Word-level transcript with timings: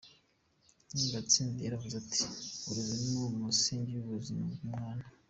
Gatsinzi 1.11 1.59
yaravuze 1.65 1.95
ati 2.03 2.21
“Uburezi 2.69 3.05
ni 3.09 3.15
umusingi 3.25 3.93
w’ubuzima 3.97 4.43
bw’umwana. 4.53 5.03